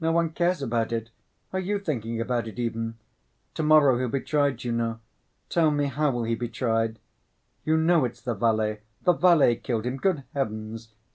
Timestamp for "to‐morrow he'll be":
3.54-4.22